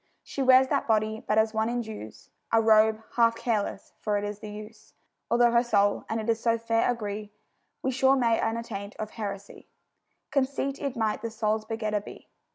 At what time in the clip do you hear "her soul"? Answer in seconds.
5.51-6.05